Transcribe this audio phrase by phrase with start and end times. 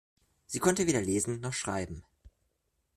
[0.47, 2.03] Sie konnte weder lesen noch schreiben.